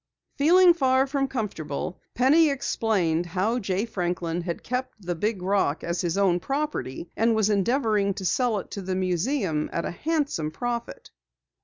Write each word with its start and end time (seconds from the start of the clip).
Feeling 0.39 0.73
far 0.73 1.05
from 1.05 1.27
comfortable, 1.27 2.01
Penny 2.15 2.49
explained 2.49 3.27
how 3.27 3.59
Jay 3.59 3.85
Franklin 3.85 4.41
had 4.41 4.63
kept 4.63 4.99
the 4.99 5.13
big 5.13 5.43
rock 5.43 5.83
as 5.83 6.01
his 6.01 6.17
own 6.17 6.39
property 6.39 7.11
and 7.15 7.35
was 7.35 7.51
endeavoring 7.51 8.15
to 8.15 8.25
sell 8.25 8.57
it 8.57 8.71
to 8.71 8.81
the 8.81 8.95
museum 8.95 9.69
at 9.71 9.85
a 9.85 9.91
handsome 9.91 10.49
profit. 10.49 11.11